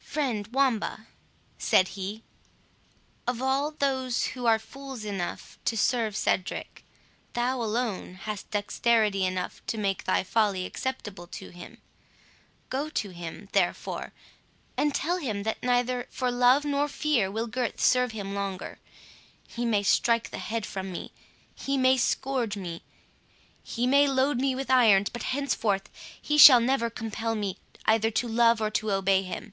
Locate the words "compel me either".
26.88-28.10